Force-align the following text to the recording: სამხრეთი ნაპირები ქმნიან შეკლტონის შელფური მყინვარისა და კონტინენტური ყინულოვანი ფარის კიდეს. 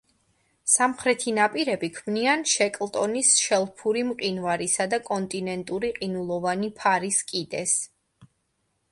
სამხრეთი 0.75 1.31
ნაპირები 1.37 1.89
ქმნიან 1.97 2.45
შეკლტონის 2.51 3.29
შელფური 3.41 4.01
მყინვარისა 4.11 4.87
და 4.93 4.99
კონტინენტური 5.09 5.91
ყინულოვანი 5.99 6.71
ფარის 6.81 7.21
კიდეს. 7.33 7.75